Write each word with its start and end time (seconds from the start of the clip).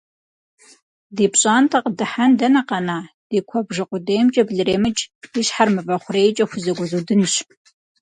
Ди 1.15 1.25
пщӏантӏэ 1.31 1.79
къыдыхьэн 1.83 2.31
дэнэ 2.39 2.61
къэна, 2.67 2.99
ди 3.29 3.39
куэбжэ 3.49 3.83
къудеймкӏэ 3.89 4.43
блыремыкӏ, 4.47 5.03
и 5.39 5.43
щхьэр 5.47 5.69
мывэ 5.75 5.95
хъурейкӏэ 6.01 6.45
хузэгуэзудынщ. 6.49 7.33